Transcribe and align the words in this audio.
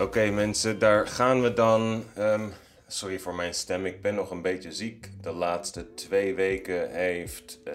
Oké 0.00 0.30
mensen, 0.30 0.78
daar 0.78 1.06
gaan 1.06 1.42
we 1.42 1.52
dan. 1.52 2.04
Ehm, 2.14 2.48
sorry 2.86 3.18
voor 3.18 3.34
mijn 3.34 3.54
stem, 3.54 3.86
ik 3.86 4.02
ben 4.02 4.14
nog 4.14 4.30
een 4.30 4.42
beetje 4.42 4.72
ziek. 4.72 5.10
De 5.20 5.32
laatste 5.32 5.94
twee 5.94 6.34
weken 6.34 6.90
heeft 6.90 7.60
eh, 7.64 7.74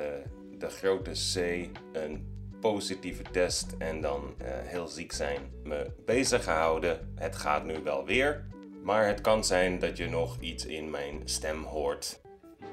de 0.58 0.70
grote 0.70 1.12
C 1.12 1.68
een 1.94 2.28
positieve 2.62 3.24
test 3.32 3.76
en 3.78 4.02
dan 4.02 4.34
eh, 4.38 4.48
heel 4.48 4.88
ziek 4.88 5.12
zijn 5.12 5.42
me 5.64 5.92
bezig 6.06 6.44
gehouden. 6.44 7.14
Het 7.16 7.36
gaat 7.36 7.66
nu 7.66 7.80
wel 7.84 8.06
weer, 8.06 8.46
maar 8.84 9.08
het 9.08 9.22
kan 9.22 9.44
zijn 9.44 9.80
dat 9.80 9.98
je 9.98 10.10
nog 10.10 10.38
iets 10.40 10.66
in 10.66 10.90
mijn 10.90 11.22
stem 11.26 11.64
hoort. 11.64 12.20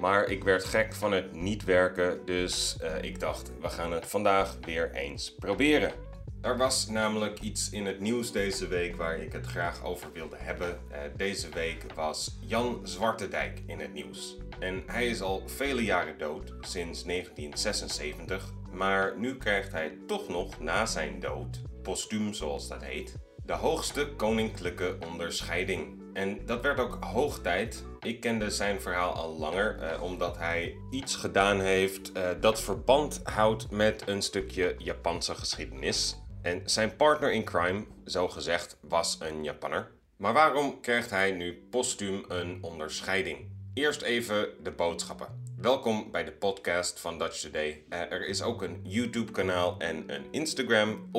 Maar 0.00 0.30
ik 0.30 0.44
werd 0.44 0.64
gek 0.64 0.94
van 0.94 1.12
het 1.12 1.34
niet 1.34 1.64
werken, 1.64 2.24
dus 2.24 2.76
eh, 2.80 3.02
ik 3.02 3.20
dacht, 3.20 3.50
we 3.60 3.68
gaan 3.68 3.92
het 3.92 4.06
vandaag 4.06 4.58
weer 4.60 4.90
eens 4.92 5.34
proberen. 5.34 5.92
Er 6.42 6.56
was 6.56 6.88
namelijk 6.88 7.40
iets 7.40 7.70
in 7.70 7.86
het 7.86 8.00
nieuws 8.00 8.32
deze 8.32 8.68
week 8.68 8.96
waar 8.96 9.18
ik 9.18 9.32
het 9.32 9.46
graag 9.46 9.84
over 9.84 10.12
wilde 10.12 10.36
hebben. 10.38 10.80
Eh, 10.90 11.00
deze 11.16 11.48
week 11.48 11.84
was 11.94 12.38
Jan 12.40 12.80
Zwartendijk 12.82 13.62
in 13.66 13.78
het 13.78 13.92
nieuws. 13.92 14.36
En 14.58 14.82
hij 14.86 15.06
is 15.06 15.20
al 15.20 15.42
vele 15.46 15.84
jaren 15.84 16.18
dood, 16.18 16.54
sinds 16.60 17.04
1976. 17.04 18.52
Maar 18.72 19.18
nu 19.18 19.36
krijgt 19.36 19.72
hij 19.72 19.98
toch 20.06 20.28
nog 20.28 20.60
na 20.60 20.86
zijn 20.86 21.20
dood, 21.20 21.62
postuum 21.82 22.32
zoals 22.34 22.68
dat 22.68 22.84
heet, 22.84 23.16
de 23.44 23.54
hoogste 23.54 24.08
koninklijke 24.16 24.96
onderscheiding. 25.10 26.00
En 26.12 26.46
dat 26.46 26.62
werd 26.62 26.80
ook 26.80 27.04
hoog 27.04 27.40
tijd. 27.40 27.84
Ik 28.00 28.20
kende 28.20 28.50
zijn 28.50 28.80
verhaal 28.80 29.12
al 29.12 29.38
langer, 29.38 29.78
eh, 29.78 30.02
omdat 30.02 30.38
hij 30.38 30.76
iets 30.90 31.16
gedaan 31.16 31.60
heeft 31.60 32.12
eh, 32.12 32.28
dat 32.40 32.60
verband 32.60 33.20
houdt 33.24 33.70
met 33.70 34.02
een 34.08 34.22
stukje 34.22 34.74
Japanse 34.78 35.34
geschiedenis. 35.34 36.21
En 36.42 36.62
zijn 36.64 36.96
partner 36.96 37.32
in 37.32 37.44
crime, 37.44 37.84
zo 38.04 38.28
gezegd, 38.28 38.78
was 38.80 39.16
een 39.20 39.44
Japanner. 39.44 39.90
Maar 40.16 40.32
waarom 40.32 40.80
krijgt 40.80 41.10
hij 41.10 41.32
nu 41.32 41.66
postuum 41.70 42.24
een 42.28 42.58
onderscheiding? 42.62 43.38
Eerst 43.74 44.02
even 44.02 44.48
de 44.62 44.70
boodschappen. 44.70 45.42
Welkom 45.56 46.10
bij 46.10 46.24
de 46.24 46.32
podcast 46.32 47.00
van 47.00 47.18
Dutch 47.18 47.40
Today. 47.40 47.84
Uh, 47.88 47.98
er 47.98 48.26
is 48.26 48.42
ook 48.42 48.62
een 48.62 48.80
YouTube-kanaal 48.82 49.74
en 49.78 50.14
een 50.14 50.24
Instagram. 50.30 51.10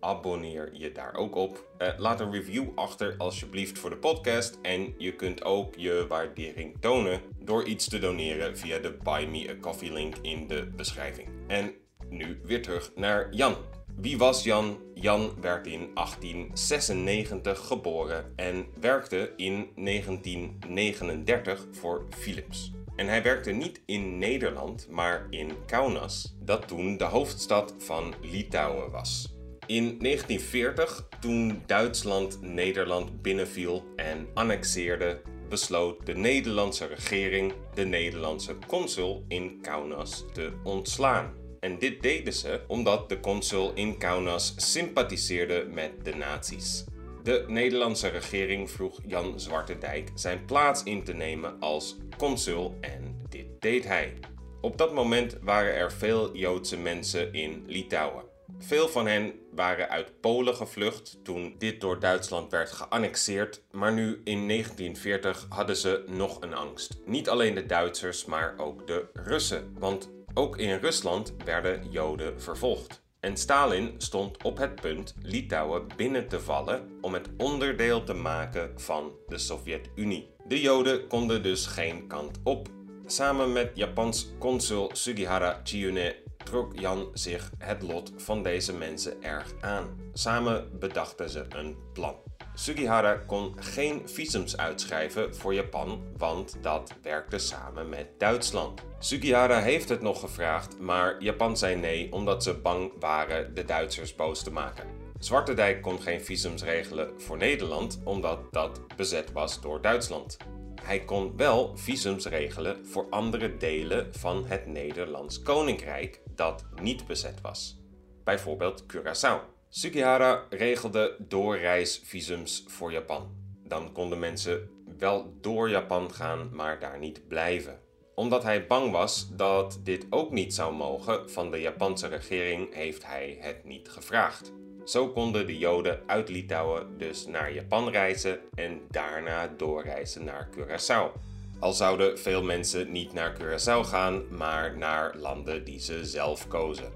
Abonneer 0.00 0.70
je 0.72 0.92
daar 0.92 1.14
ook 1.14 1.34
op. 1.34 1.66
Uh, 1.78 1.88
laat 1.96 2.20
een 2.20 2.32
review 2.32 2.68
achter 2.74 3.14
alsjeblieft 3.18 3.78
voor 3.78 3.90
de 3.90 3.96
podcast. 3.96 4.58
En 4.62 4.94
je 4.98 5.12
kunt 5.14 5.44
ook 5.44 5.74
je 5.76 6.06
waardering 6.08 6.76
tonen 6.80 7.20
door 7.38 7.64
iets 7.64 7.88
te 7.88 7.98
doneren 7.98 8.58
via 8.58 8.78
de 8.78 8.96
Buy 9.02 9.26
Me 9.26 9.50
a 9.50 9.54
Coffee 9.60 9.92
link 9.92 10.16
in 10.16 10.46
de 10.46 10.66
beschrijving. 10.76 11.28
En 11.46 11.74
nu 12.08 12.40
weer 12.44 12.62
terug 12.62 12.92
naar 12.94 13.34
Jan. 13.34 13.56
Wie 13.96 14.18
was 14.18 14.42
Jan? 14.42 14.78
Jan 14.94 15.32
werd 15.40 15.66
in 15.66 15.90
1896 15.94 17.66
geboren 17.66 18.32
en 18.36 18.66
werkte 18.80 19.32
in 19.36 19.68
1939 19.76 21.66
voor 21.70 22.06
Philips. 22.10 22.72
En 22.96 23.06
hij 23.06 23.22
werkte 23.22 23.50
niet 23.50 23.82
in 23.86 24.18
Nederland, 24.18 24.88
maar 24.90 25.26
in 25.30 25.52
Kaunas, 25.66 26.36
dat 26.40 26.68
toen 26.68 26.96
de 26.96 27.04
hoofdstad 27.04 27.74
van 27.78 28.14
Litouwen 28.20 28.90
was. 28.90 29.34
In 29.66 29.98
1940, 29.98 31.08
toen 31.20 31.62
Duitsland 31.66 32.40
Nederland 32.40 33.22
binnenviel 33.22 33.84
en 33.96 34.28
annexeerde, 34.34 35.22
besloot 35.48 36.06
de 36.06 36.14
Nederlandse 36.14 36.86
regering 36.86 37.52
de 37.74 37.84
Nederlandse 37.84 38.56
consul 38.66 39.24
in 39.28 39.58
Kaunas 39.60 40.24
te 40.32 40.52
ontslaan. 40.64 41.41
En 41.62 41.78
dit 41.78 42.02
deden 42.02 42.32
ze 42.32 42.60
omdat 42.66 43.08
de 43.08 43.20
consul 43.20 43.72
in 43.74 43.98
Kaunas 43.98 44.54
sympathiseerde 44.56 45.66
met 45.70 46.04
de 46.04 46.14
nazi's. 46.14 46.84
De 47.22 47.44
Nederlandse 47.46 48.08
regering 48.08 48.70
vroeg 48.70 49.00
Jan 49.06 49.40
Zwartendijk 49.40 50.10
zijn 50.14 50.44
plaats 50.44 50.82
in 50.82 51.04
te 51.04 51.12
nemen 51.12 51.60
als 51.60 51.96
consul 52.18 52.76
en 52.80 53.26
dit 53.28 53.46
deed 53.58 53.84
hij. 53.84 54.14
Op 54.60 54.78
dat 54.78 54.94
moment 54.94 55.38
waren 55.42 55.74
er 55.74 55.92
veel 55.92 56.36
Joodse 56.36 56.78
mensen 56.78 57.32
in 57.32 57.64
Litouwen. 57.66 58.24
Veel 58.58 58.88
van 58.88 59.06
hen 59.06 59.32
waren 59.54 59.88
uit 59.88 60.20
Polen 60.20 60.54
gevlucht 60.54 61.18
toen 61.22 61.54
dit 61.58 61.80
door 61.80 62.00
Duitsland 62.00 62.50
werd 62.50 62.70
geannexeerd, 62.70 63.62
maar 63.70 63.92
nu 63.92 64.20
in 64.24 64.48
1940 64.48 65.46
hadden 65.48 65.76
ze 65.76 66.04
nog 66.06 66.40
een 66.40 66.54
angst. 66.54 66.98
Niet 67.06 67.28
alleen 67.28 67.54
de 67.54 67.66
Duitsers, 67.66 68.24
maar 68.24 68.54
ook 68.58 68.86
de 68.86 69.08
Russen, 69.12 69.74
want 69.78 70.10
ook 70.34 70.58
in 70.58 70.78
Rusland 70.78 71.34
werden 71.44 71.90
Joden 71.90 72.40
vervolgd. 72.42 73.02
En 73.20 73.36
Stalin 73.36 73.94
stond 73.98 74.42
op 74.42 74.58
het 74.58 74.74
punt 74.74 75.14
Litouwen 75.22 75.86
binnen 75.96 76.28
te 76.28 76.40
vallen 76.40 76.90
om 77.00 77.14
het 77.14 77.28
onderdeel 77.36 78.04
te 78.04 78.14
maken 78.14 78.80
van 78.80 79.12
de 79.26 79.38
Sovjet-Unie. 79.38 80.30
De 80.46 80.60
Joden 80.60 81.06
konden 81.06 81.42
dus 81.42 81.66
geen 81.66 82.06
kant 82.06 82.38
op. 82.44 82.68
Samen 83.06 83.52
met 83.52 83.70
Japans 83.74 84.32
consul 84.38 84.90
Sugihara 84.92 85.60
Chiyune 85.64 86.16
trok 86.44 86.78
Jan 86.78 87.10
zich 87.12 87.50
het 87.58 87.82
lot 87.82 88.12
van 88.16 88.42
deze 88.42 88.72
mensen 88.72 89.22
erg 89.22 89.54
aan. 89.60 89.96
Samen 90.12 90.78
bedachten 90.78 91.30
ze 91.30 91.46
een 91.48 91.76
plan. 91.92 92.16
Sugihara 92.54 93.14
kon 93.14 93.54
geen 93.58 94.08
visums 94.08 94.56
uitschrijven 94.56 95.34
voor 95.36 95.54
Japan, 95.54 96.02
want 96.16 96.56
dat 96.60 96.94
werkte 97.02 97.38
samen 97.38 97.88
met 97.88 98.06
Duitsland. 98.18 98.80
Sugihara 98.98 99.60
heeft 99.60 99.88
het 99.88 100.00
nog 100.02 100.20
gevraagd, 100.20 100.78
maar 100.78 101.22
Japan 101.22 101.56
zei 101.56 101.76
nee 101.76 102.12
omdat 102.12 102.42
ze 102.42 102.54
bang 102.54 102.92
waren 102.98 103.54
de 103.54 103.64
Duitsers 103.64 104.14
boos 104.14 104.42
te 104.42 104.52
maken. 104.52 104.86
Zwartendijk 105.18 105.82
kon 105.82 106.00
geen 106.02 106.20
visums 106.20 106.62
regelen 106.62 107.20
voor 107.20 107.36
Nederland 107.36 108.00
omdat 108.04 108.52
dat 108.52 108.96
bezet 108.96 109.32
was 109.32 109.60
door 109.60 109.82
Duitsland. 109.82 110.36
Hij 110.82 111.04
kon 111.04 111.36
wel 111.36 111.76
visums 111.76 112.26
regelen 112.26 112.86
voor 112.86 113.06
andere 113.10 113.56
delen 113.56 114.14
van 114.14 114.46
het 114.46 114.66
Nederlands 114.66 115.42
Koninkrijk 115.42 116.20
dat 116.34 116.64
niet 116.80 117.06
bezet 117.06 117.40
was. 117.40 117.80
Bijvoorbeeld 118.24 118.84
Curaçao. 118.96 119.61
Sugihara 119.74 120.46
regelde 120.50 121.16
doorreisvisums 121.18 122.64
voor 122.66 122.92
Japan. 122.92 123.30
Dan 123.66 123.92
konden 123.92 124.18
mensen 124.18 124.70
wel 124.98 125.34
door 125.40 125.68
Japan 125.70 126.14
gaan, 126.14 126.48
maar 126.52 126.80
daar 126.80 126.98
niet 126.98 127.28
blijven. 127.28 127.80
Omdat 128.14 128.42
hij 128.42 128.66
bang 128.66 128.90
was 128.90 129.28
dat 129.36 129.80
dit 129.82 130.06
ook 130.10 130.30
niet 130.30 130.54
zou 130.54 130.74
mogen 130.74 131.30
van 131.30 131.50
de 131.50 131.60
Japanse 131.60 132.06
regering, 132.06 132.74
heeft 132.74 133.06
hij 133.06 133.36
het 133.40 133.64
niet 133.64 133.88
gevraagd. 133.88 134.52
Zo 134.84 135.08
konden 135.08 135.46
de 135.46 135.58
Joden 135.58 136.00
uit 136.06 136.28
Litouwen 136.28 136.98
dus 136.98 137.26
naar 137.26 137.52
Japan 137.52 137.90
reizen 137.90 138.40
en 138.54 138.80
daarna 138.90 139.46
doorreizen 139.56 140.24
naar 140.24 140.48
Curaçao. 140.50 141.20
Al 141.58 141.72
zouden 141.72 142.18
veel 142.18 142.42
mensen 142.42 142.92
niet 142.92 143.12
naar 143.12 143.36
Curaçao 143.40 143.80
gaan, 143.80 144.36
maar 144.36 144.76
naar 144.76 145.16
landen 145.16 145.64
die 145.64 145.80
ze 145.80 146.04
zelf 146.04 146.48
kozen. 146.48 146.92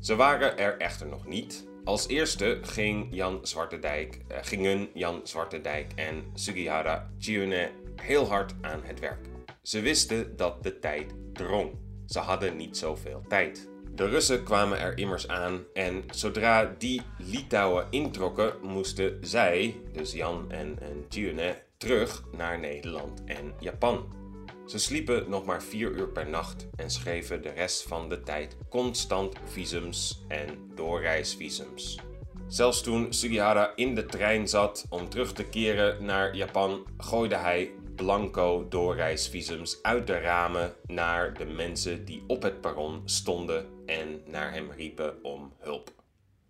Ze 0.00 0.16
waren 0.16 0.58
er 0.58 0.78
echter 0.78 1.06
nog 1.06 1.26
niet, 1.26 1.68
als 1.84 2.08
eerste 2.08 2.58
ging 2.62 3.06
Jan 3.10 3.38
Zwartendijk, 3.42 4.18
uh, 4.30 4.36
gingen 4.40 4.88
Jan 4.94 5.20
Zwartendijk 5.24 5.92
en 5.94 6.24
Sugihara 6.34 7.10
Chiune 7.18 7.70
heel 7.96 8.28
hard 8.28 8.54
aan 8.60 8.80
het 8.84 9.00
werk. 9.00 9.26
Ze 9.62 9.80
wisten 9.80 10.36
dat 10.36 10.62
de 10.62 10.78
tijd 10.78 11.14
drong. 11.32 11.78
Ze 12.06 12.18
hadden 12.18 12.56
niet 12.56 12.76
zoveel 12.76 13.22
tijd. 13.28 13.68
De 13.94 14.08
Russen 14.08 14.44
kwamen 14.44 14.78
er 14.78 14.98
immers 14.98 15.28
aan 15.28 15.64
en 15.74 16.04
zodra 16.10 16.74
die 16.78 17.02
Litouwen 17.18 17.86
introkken, 17.90 18.52
moesten 18.62 19.18
zij, 19.20 19.80
dus 19.92 20.12
Jan 20.12 20.50
en, 20.50 20.78
en 20.80 21.04
Chiune, 21.08 21.62
terug 21.76 22.24
naar 22.36 22.58
Nederland 22.58 23.24
en 23.24 23.54
Japan. 23.58 24.19
Ze 24.70 24.78
sliepen 24.78 25.30
nog 25.30 25.44
maar 25.44 25.62
vier 25.62 25.90
uur 25.90 26.08
per 26.08 26.28
nacht 26.28 26.68
en 26.76 26.90
schreven 26.90 27.42
de 27.42 27.48
rest 27.48 27.82
van 27.82 28.08
de 28.08 28.22
tijd 28.22 28.56
constant 28.68 29.36
visums 29.44 30.24
en 30.28 30.70
doorreisvisums. 30.74 31.98
Zelfs 32.48 32.82
toen 32.82 33.12
Sugihara 33.12 33.72
in 33.76 33.94
de 33.94 34.06
trein 34.06 34.48
zat 34.48 34.86
om 34.88 35.08
terug 35.08 35.32
te 35.32 35.44
keren 35.44 36.04
naar 36.04 36.36
Japan, 36.36 36.86
gooide 36.98 37.36
hij 37.36 37.70
blanco 37.96 38.68
doorreisvisums 38.68 39.82
uit 39.82 40.06
de 40.06 40.18
ramen 40.18 40.74
naar 40.86 41.34
de 41.34 41.46
mensen 41.46 42.04
die 42.04 42.22
op 42.26 42.42
het 42.42 42.60
perron 42.60 43.02
stonden 43.04 43.66
en 43.86 44.22
naar 44.26 44.52
hem 44.52 44.70
riepen 44.70 45.24
om 45.24 45.52
hulp. 45.58 45.99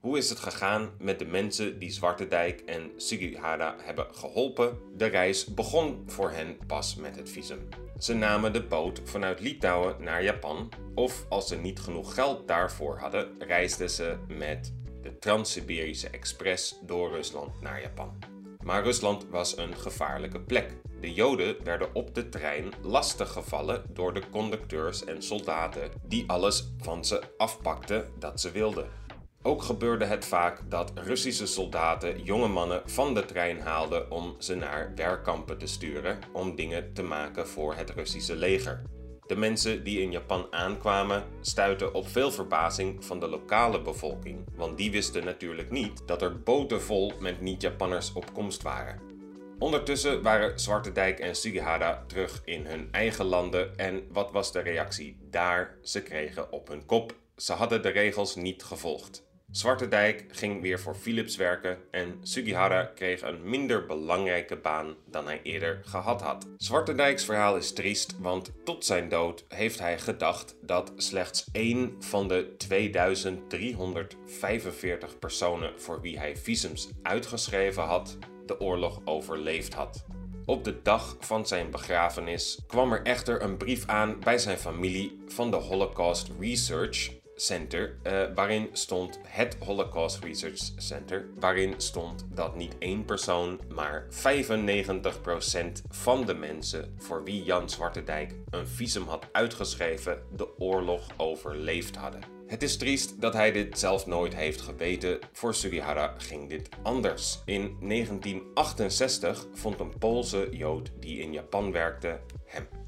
Hoe 0.00 0.19
is 0.19 0.29
het 0.29 0.38
gegaan 0.38 0.91
met 0.99 1.19
de 1.19 1.25
mensen 1.25 1.79
die 1.79 1.91
Zwartendijk 1.91 2.61
en 2.61 2.91
Sugihara 2.97 3.76
hebben 3.79 4.06
geholpen? 4.14 4.79
De 4.97 5.06
reis 5.06 5.44
begon 5.44 6.02
voor 6.06 6.31
hen 6.31 6.58
pas 6.67 6.94
met 6.94 7.17
het 7.17 7.31
visum. 7.31 7.69
Ze 7.99 8.14
namen 8.14 8.52
de 8.52 8.62
boot 8.62 9.00
vanuit 9.05 9.41
Litouwen 9.41 10.02
naar 10.02 10.23
Japan, 10.23 10.69
of 10.94 11.26
als 11.29 11.49
ze 11.49 11.56
niet 11.56 11.81
genoeg 11.81 12.14
geld 12.14 12.49
daarvoor 12.49 12.99
hadden, 12.99 13.35
reisden 13.38 13.91
ze 13.91 14.17
met 14.29 14.75
de 15.02 15.19
Trans-Siberische 15.19 16.08
Express 16.08 16.79
door 16.82 17.11
Rusland 17.11 17.61
naar 17.61 17.81
Japan. 17.81 18.19
Maar 18.64 18.82
Rusland 18.82 19.26
was 19.29 19.56
een 19.56 19.76
gevaarlijke 19.76 20.41
plek. 20.41 20.76
De 21.00 21.12
Joden 21.12 21.64
werden 21.64 21.94
op 21.94 22.14
de 22.14 22.29
trein 22.29 22.73
lastiggevallen 22.82 23.85
door 23.88 24.14
de 24.14 24.23
conducteurs 24.31 25.05
en 25.05 25.23
soldaten 25.23 25.91
die 26.02 26.25
alles 26.26 26.73
van 26.79 27.05
ze 27.05 27.23
afpakten 27.37 28.12
dat 28.19 28.41
ze 28.41 28.50
wilden. 28.50 29.00
Ook 29.42 29.62
gebeurde 29.62 30.04
het 30.04 30.25
vaak 30.25 30.70
dat 30.70 30.92
Russische 30.94 31.46
soldaten 31.46 32.22
jonge 32.22 32.48
mannen 32.48 32.82
van 32.84 33.14
de 33.14 33.25
trein 33.25 33.60
haalden 33.60 34.10
om 34.10 34.34
ze 34.38 34.54
naar 34.54 34.92
werkkampen 34.94 35.58
te 35.58 35.66
sturen 35.66 36.19
om 36.32 36.56
dingen 36.56 36.92
te 36.92 37.02
maken 37.02 37.48
voor 37.48 37.75
het 37.75 37.90
Russische 37.90 38.37
leger. 38.37 38.82
De 39.26 39.37
mensen 39.37 39.84
die 39.84 40.00
in 40.00 40.10
Japan 40.10 40.46
aankwamen 40.50 41.25
stuitten 41.40 41.94
op 41.94 42.08
veel 42.08 42.31
verbazing 42.31 43.04
van 43.04 43.20
de 43.20 43.28
lokale 43.28 43.82
bevolking, 43.82 44.46
want 44.54 44.76
die 44.76 44.90
wisten 44.90 45.25
natuurlijk 45.25 45.70
niet 45.70 46.06
dat 46.06 46.22
er 46.22 46.42
boten 46.42 46.82
vol 46.82 47.12
met 47.20 47.40
niet-Japanners 47.40 48.12
op 48.12 48.32
komst 48.32 48.62
waren. 48.62 49.00
Ondertussen 49.58 50.22
waren 50.22 50.58
Zwartendijk 50.58 51.19
en 51.19 51.34
Sugihara 51.34 52.04
terug 52.06 52.42
in 52.44 52.66
hun 52.66 52.88
eigen 52.90 53.25
landen 53.25 53.78
en 53.78 54.06
wat 54.12 54.32
was 54.32 54.52
de 54.52 54.60
reactie 54.60 55.16
daar? 55.31 55.78
Ze 55.82 56.02
kregen 56.02 56.52
op 56.52 56.69
hun 56.69 56.87
kop. 56.87 57.14
Ze 57.37 57.52
hadden 57.52 57.82
de 57.82 57.88
regels 57.88 58.34
niet 58.37 58.62
gevolgd. 58.62 59.28
Zwarte 59.50 59.88
Dijk 59.88 60.25
ging 60.29 60.62
weer 60.62 60.81
voor 60.81 60.94
Philips 60.94 61.37
werken 61.37 61.79
en 61.91 62.19
Sugihara 62.23 62.85
kreeg 62.85 63.23
een 63.23 63.41
minder 63.43 63.87
belangrijke 63.87 64.56
baan 64.56 64.94
dan 65.06 65.26
hij 65.26 65.41
eerder 65.43 65.81
gehad 65.85 66.23
had. 66.23 66.47
Zwarte 66.56 66.94
Dijks 66.94 67.25
verhaal 67.25 67.56
is 67.56 67.73
triest, 67.73 68.19
want 68.19 68.52
tot 68.64 68.85
zijn 68.85 69.08
dood 69.08 69.44
heeft 69.49 69.79
hij 69.79 69.99
gedacht 69.99 70.56
dat 70.62 70.93
slechts 70.97 71.44
één 71.52 71.97
van 71.99 72.29
de 72.29 72.55
2345 72.56 75.19
personen 75.19 75.81
voor 75.81 76.00
wie 76.00 76.19
hij 76.19 76.37
visums 76.37 76.91
uitgeschreven 77.02 77.82
had, 77.82 78.19
de 78.47 78.61
oorlog 78.61 79.00
overleefd 79.05 79.75
had. 79.75 80.05
Op 80.44 80.64
de 80.64 80.82
dag 80.82 81.17
van 81.20 81.47
zijn 81.47 81.70
begrafenis 81.70 82.61
kwam 82.67 82.93
er 82.93 83.02
echter 83.02 83.43
een 83.43 83.56
brief 83.56 83.87
aan 83.87 84.20
bij 84.20 84.38
zijn 84.38 84.58
familie 84.58 85.23
van 85.26 85.50
de 85.50 85.56
Holocaust 85.56 86.31
Research 86.41 87.19
Center, 87.40 87.96
uh, 88.06 88.22
waarin 88.34 88.69
stond 88.72 89.19
het 89.22 89.56
Holocaust 89.64 90.25
Research 90.25 90.70
Center, 90.76 91.26
waarin 91.38 91.75
stond 91.76 92.26
dat 92.28 92.56
niet 92.56 92.78
één 92.78 93.04
persoon, 93.04 93.60
maar 93.75 94.06
95% 94.10 95.82
van 95.88 96.25
de 96.26 96.34
mensen 96.34 96.94
voor 96.98 97.25
wie 97.25 97.42
Jan 97.42 97.70
Zwartendijk 97.70 98.34
een 98.50 98.66
visum 98.66 99.06
had 99.06 99.26
uitgeschreven, 99.32 100.22
de 100.37 100.58
oorlog 100.58 101.06
overleefd 101.16 101.96
hadden. 101.96 102.20
Het 102.46 102.62
is 102.62 102.76
triest 102.76 103.20
dat 103.20 103.32
hij 103.32 103.52
dit 103.52 103.78
zelf 103.78 104.06
nooit 104.06 104.34
heeft 104.34 104.60
geweten. 104.60 105.19
Voor 105.32 105.54
Sugihara 105.54 106.14
ging 106.19 106.48
dit 106.48 106.69
anders. 106.82 107.42
In 107.44 107.76
1968 107.81 109.46
vond 109.52 109.81
een 109.81 109.98
Poolse 109.98 110.48
Jood 110.50 110.90
die 110.98 111.19
in 111.20 111.32
Japan 111.32 111.72
werkte 111.72 112.20
hem. 112.44 112.79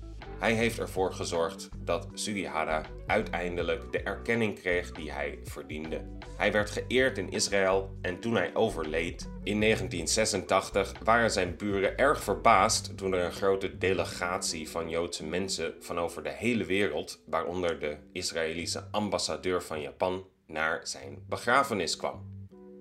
Hij 0.43 0.55
heeft 0.55 0.79
ervoor 0.79 1.13
gezorgd 1.13 1.69
dat 1.77 2.09
Sugihara 2.15 2.83
uiteindelijk 3.07 3.93
de 3.93 4.03
erkenning 4.03 4.61
kreeg 4.61 4.93
die 4.93 5.13
hij 5.13 5.39
verdiende. 5.45 6.05
Hij 6.37 6.53
werd 6.53 6.71
geëerd 6.71 7.19
in 7.19 7.31
Israël 7.31 7.97
en 8.01 8.21
toen 8.21 8.35
hij 8.35 8.55
overleed 8.55 9.29
in 9.43 9.61
1986 9.61 10.93
waren 11.05 11.31
zijn 11.31 11.57
buren 11.57 11.97
erg 11.97 12.23
verbaasd 12.23 12.97
toen 12.97 13.13
er 13.13 13.25
een 13.25 13.33
grote 13.33 13.79
delegatie 13.79 14.69
van 14.69 14.89
Joodse 14.89 15.25
mensen 15.25 15.75
van 15.81 15.99
over 15.99 16.23
de 16.23 16.33
hele 16.33 16.65
wereld, 16.65 17.23
waaronder 17.27 17.81
de 17.81 17.97
Israëlische 18.13 18.85
ambassadeur 18.91 19.63
van 19.63 19.81
Japan, 19.81 20.27
naar 20.47 20.81
zijn 20.87 21.25
begrafenis 21.29 21.97
kwam. 21.97 22.32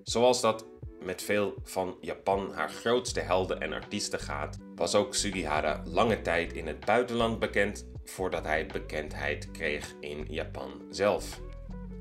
Zoals 0.02 0.40
dat 0.40 0.66
met 1.04 1.22
veel 1.22 1.54
van 1.62 1.96
Japan 2.00 2.52
haar 2.52 2.70
grootste 2.70 3.20
helden 3.20 3.60
en 3.60 3.72
artiesten 3.72 4.18
gaat, 4.18 4.58
was 4.74 4.94
ook 4.94 5.14
Sugihara 5.14 5.82
lange 5.84 6.22
tijd 6.22 6.52
in 6.52 6.66
het 6.66 6.84
buitenland 6.84 7.38
bekend 7.38 7.86
voordat 8.04 8.44
hij 8.44 8.66
bekendheid 8.66 9.50
kreeg 9.50 9.94
in 10.00 10.26
Japan 10.28 10.82
zelf. 10.90 11.40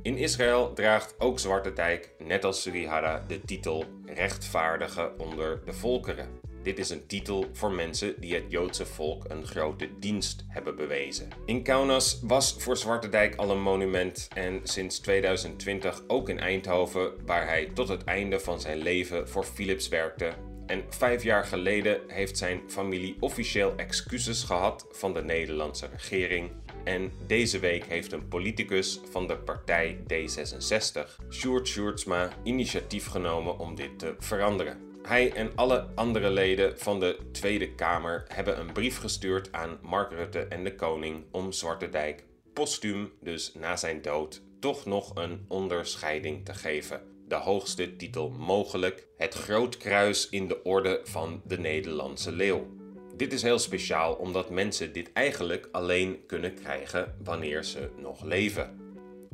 In 0.01 0.17
Israël 0.17 0.73
draagt 0.73 1.15
ook 1.19 1.39
Zwarte 1.39 1.73
Dijk, 1.73 2.13
net 2.17 2.45
als 2.45 2.61
Sugihara, 2.61 3.23
de 3.27 3.41
titel 3.41 3.85
rechtvaardige 4.05 5.11
onder 5.17 5.65
de 5.65 5.73
volkeren. 5.73 6.39
Dit 6.63 6.79
is 6.79 6.89
een 6.89 7.05
titel 7.07 7.45
voor 7.53 7.71
mensen 7.71 8.15
die 8.19 8.33
het 8.33 8.43
Joodse 8.47 8.85
volk 8.85 9.23
een 9.27 9.45
grote 9.45 9.89
dienst 9.99 10.45
hebben 10.47 10.75
bewezen. 10.75 11.27
In 11.45 11.63
Kaunas 11.63 12.19
was 12.23 12.55
voor 12.57 12.77
Zwarte 12.77 13.09
Dijk 13.09 13.35
al 13.35 13.51
een 13.51 13.61
monument 13.61 14.27
en 14.33 14.59
sinds 14.63 14.99
2020 14.99 16.03
ook 16.07 16.29
in 16.29 16.39
Eindhoven, 16.39 17.13
waar 17.25 17.47
hij 17.47 17.71
tot 17.73 17.87
het 17.87 18.03
einde 18.03 18.39
van 18.39 18.61
zijn 18.61 18.77
leven 18.77 19.29
voor 19.29 19.43
Philips 19.43 19.87
werkte. 19.87 20.33
En 20.65 20.83
vijf 20.89 21.23
jaar 21.23 21.45
geleden 21.45 22.01
heeft 22.07 22.37
zijn 22.37 22.61
familie 22.67 23.15
officieel 23.19 23.73
excuses 23.75 24.43
gehad 24.43 24.87
van 24.91 25.13
de 25.13 25.23
Nederlandse 25.23 25.89
regering. 25.91 26.51
En 26.83 27.11
deze 27.27 27.59
week 27.59 27.85
heeft 27.85 28.11
een 28.11 28.27
politicus 28.27 28.99
van 29.11 29.27
de 29.27 29.37
partij 29.37 29.97
D66, 30.13 31.25
Sjoerd 31.29 31.67
Sjoerdsma, 31.67 32.29
initiatief 32.43 33.07
genomen 33.07 33.59
om 33.59 33.75
dit 33.75 33.99
te 33.99 34.15
veranderen. 34.19 34.90
Hij 35.03 35.33
en 35.33 35.51
alle 35.55 35.87
andere 35.95 36.29
leden 36.29 36.79
van 36.79 36.99
de 36.99 37.17
Tweede 37.31 37.75
Kamer 37.75 38.25
hebben 38.27 38.59
een 38.59 38.71
brief 38.71 38.97
gestuurd 38.97 39.51
aan 39.51 39.79
Mark 39.81 40.11
Rutte 40.11 40.39
en 40.39 40.63
de 40.63 40.75
koning 40.75 41.23
om 41.31 41.51
Zwarte 41.51 41.89
Dijk 41.89 42.23
postuum, 42.53 43.11
dus 43.21 43.53
na 43.53 43.75
zijn 43.75 44.01
dood, 44.01 44.41
toch 44.59 44.85
nog 44.85 45.11
een 45.15 45.45
onderscheiding 45.47 46.45
te 46.45 46.53
geven. 46.53 47.01
De 47.27 47.35
hoogste 47.35 47.95
titel 47.95 48.29
mogelijk, 48.29 49.07
het 49.17 49.33
Groot 49.33 49.77
Kruis 49.77 50.29
in 50.29 50.47
de 50.47 50.63
Orde 50.63 51.01
van 51.03 51.41
de 51.45 51.59
Nederlandse 51.59 52.31
Leeuw. 52.31 52.67
Dit 53.15 53.33
is 53.33 53.41
heel 53.41 53.59
speciaal 53.59 54.13
omdat 54.13 54.49
mensen 54.49 54.93
dit 54.93 55.11
eigenlijk 55.13 55.69
alleen 55.71 56.25
kunnen 56.25 56.53
krijgen 56.53 57.15
wanneer 57.23 57.63
ze 57.63 57.89
nog 57.97 58.23
leven. 58.23 58.79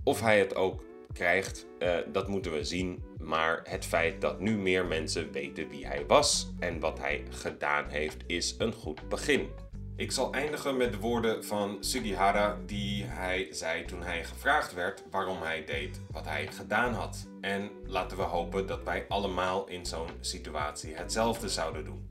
Of 0.04 0.22
hij 0.22 0.40
het 0.40 0.56
ook 0.56 0.84
krijgt, 1.18 1.66
uh, 1.80 1.96
dat 2.12 2.28
moeten 2.28 2.52
we 2.52 2.64
zien. 2.64 3.04
Maar 3.19 3.62
het 3.64 3.86
feit 3.86 4.22
dat 4.22 4.40
nu 4.40 4.58
meer 4.58 4.86
mensen 4.86 5.31
weten 5.31 5.69
wie 5.69 5.88
hij 5.88 6.06
was 6.08 6.52
en 6.60 6.80
wat 6.80 7.00
hij 7.00 7.24
gedaan 7.30 7.90
heeft, 7.90 8.24
is 8.28 8.56
een 8.58 8.74
goed 8.74 9.10
begin. 9.10 9.50
Ik 9.96 10.12
zal 10.12 10.34
eindigen 10.34 10.78
met 10.78 10.92
de 10.92 11.00
woorden 11.00 11.46
van 11.46 11.78
Sugihara 11.80 12.58
die 12.66 13.04
hij 13.04 13.48
zei 13.52 13.86
toen 13.86 14.02
hij 14.02 14.24
gevraagd 14.24 14.74
werd 14.74 15.04
waarom 15.12 15.42
hij 15.42 15.64
deed 15.66 16.02
wat 16.12 16.25
hij 16.25 16.48
gedaan 16.48 16.94
had. 16.94 17.28
En 17.42 17.72
laten 17.86 18.18
we 18.18 18.24
hopen 18.24 18.68
dat 18.68 18.84
wij 18.84 19.06
allemaal 19.08 19.68
in 19.68 19.86
zo'n 19.86 20.10
situatie 20.20 20.96
hetzelfde 20.96 21.50
zouden 21.50 21.86
doen. 21.86 22.08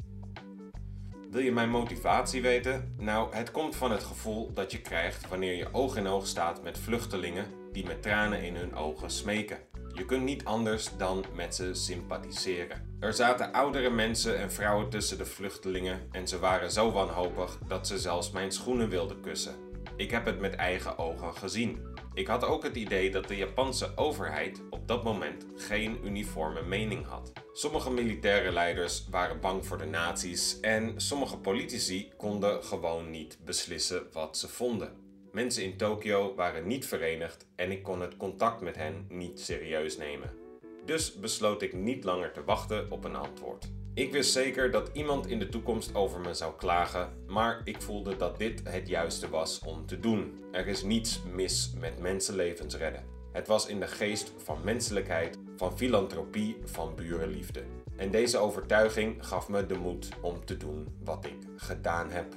Wil 1.30 1.42
je 1.42 1.52
mijn 1.52 1.70
motivatie 1.70 2.42
weten? 2.42 2.94
Nou, 2.98 3.34
het 3.34 3.50
komt 3.50 3.76
van 3.76 3.90
het 3.90 4.02
gevoel 4.02 4.52
dat 4.52 4.72
je 4.72 4.80
krijgt 4.80 5.28
wanneer 5.28 5.54
je 5.54 5.68
oog 5.72 5.96
in 5.96 6.06
oog 6.06 6.26
staat 6.26 6.62
met 6.62 6.78
vluchtelingen 6.78 7.46
die 7.76 7.86
met 7.86 8.02
tranen 8.02 8.42
in 8.42 8.56
hun 8.56 8.74
ogen 8.74 9.10
smeken. 9.10 9.58
Je 9.92 10.04
kunt 10.04 10.24
niet 10.24 10.44
anders 10.44 10.90
dan 10.96 11.24
met 11.34 11.54
ze 11.54 11.74
sympathiseren. 11.74 12.96
Er 13.00 13.12
zaten 13.12 13.52
oudere 13.52 13.90
mensen 13.90 14.38
en 14.38 14.52
vrouwen 14.52 14.88
tussen 14.88 15.18
de 15.18 15.26
vluchtelingen 15.26 16.08
en 16.12 16.28
ze 16.28 16.38
waren 16.38 16.70
zo 16.70 16.92
wanhopig 16.92 17.58
dat 17.68 17.86
ze 17.86 17.98
zelfs 17.98 18.30
mijn 18.30 18.52
schoenen 18.52 18.88
wilden 18.88 19.20
kussen. 19.20 19.54
Ik 19.96 20.10
heb 20.10 20.24
het 20.24 20.40
met 20.40 20.54
eigen 20.54 20.98
ogen 20.98 21.34
gezien. 21.34 21.78
Ik 22.14 22.26
had 22.26 22.44
ook 22.44 22.62
het 22.62 22.76
idee 22.76 23.10
dat 23.10 23.28
de 23.28 23.36
Japanse 23.36 23.92
overheid 23.96 24.60
op 24.70 24.88
dat 24.88 25.04
moment 25.04 25.46
geen 25.56 25.98
uniforme 26.04 26.62
mening 26.62 27.06
had. 27.06 27.32
Sommige 27.52 27.90
militaire 27.90 28.52
leiders 28.52 29.06
waren 29.10 29.40
bang 29.40 29.66
voor 29.66 29.78
de 29.78 29.84
nazi's 29.84 30.60
en 30.60 30.92
sommige 30.96 31.38
politici 31.38 32.12
konden 32.16 32.64
gewoon 32.64 33.10
niet 33.10 33.38
beslissen 33.44 34.02
wat 34.12 34.38
ze 34.38 34.48
vonden. 34.48 35.05
Mensen 35.36 35.64
in 35.64 35.76
Tokio 35.76 36.34
waren 36.34 36.66
niet 36.66 36.86
verenigd 36.86 37.46
en 37.56 37.70
ik 37.70 37.82
kon 37.82 38.00
het 38.00 38.16
contact 38.16 38.60
met 38.60 38.76
hen 38.76 39.06
niet 39.08 39.40
serieus 39.40 39.96
nemen. 39.96 40.30
Dus 40.84 41.14
besloot 41.14 41.62
ik 41.62 41.72
niet 41.72 42.04
langer 42.04 42.32
te 42.32 42.44
wachten 42.44 42.90
op 42.90 43.04
een 43.04 43.16
antwoord. 43.16 43.68
Ik 43.94 44.12
wist 44.12 44.32
zeker 44.32 44.70
dat 44.70 44.90
iemand 44.92 45.26
in 45.26 45.38
de 45.38 45.48
toekomst 45.48 45.94
over 45.94 46.20
me 46.20 46.34
zou 46.34 46.54
klagen, 46.56 47.12
maar 47.26 47.60
ik 47.64 47.82
voelde 47.82 48.16
dat 48.16 48.38
dit 48.38 48.60
het 48.64 48.88
juiste 48.88 49.28
was 49.28 49.60
om 49.66 49.86
te 49.86 50.00
doen. 50.00 50.44
Er 50.52 50.66
is 50.66 50.82
niets 50.82 51.22
mis 51.34 51.72
met 51.78 52.00
mensenlevens 52.00 52.76
redden. 52.76 53.04
Het 53.32 53.46
was 53.46 53.66
in 53.66 53.80
de 53.80 53.88
geest 53.88 54.32
van 54.36 54.58
menselijkheid, 54.64 55.38
van 55.56 55.76
filantropie, 55.76 56.56
van 56.64 56.94
burenliefde. 56.94 57.62
En 57.96 58.10
deze 58.10 58.38
overtuiging 58.38 59.26
gaf 59.26 59.48
me 59.48 59.66
de 59.66 59.78
moed 59.78 60.08
om 60.20 60.44
te 60.44 60.56
doen 60.56 60.88
wat 61.04 61.24
ik 61.24 61.38
gedaan 61.56 62.10
heb. 62.10 62.34